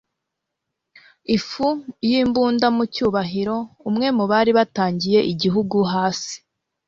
ifu 1.35 1.67
yimbunda 2.07 2.67
mucyubahiro 2.75 3.57
umwe 3.89 4.07
mubari 4.17 4.51
batangiye 4.57 5.19
igihugu 5.31 5.77
hasi 5.93 6.35